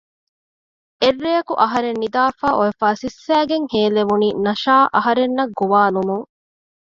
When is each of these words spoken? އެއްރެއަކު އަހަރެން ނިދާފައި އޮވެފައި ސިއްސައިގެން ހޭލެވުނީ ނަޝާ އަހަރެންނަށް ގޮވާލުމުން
އެއްރެއަކު 1.01 1.53
އަހަރެން 1.61 1.99
ނިދާފައި 2.03 2.55
އޮވެފައި 2.57 2.97
ސިއްސައިގެން 3.01 3.67
ހޭލެވުނީ 3.73 4.29
ނަޝާ 4.45 4.75
އަހަރެންނަށް 4.95 5.53
ގޮވާލުމުން 5.59 6.25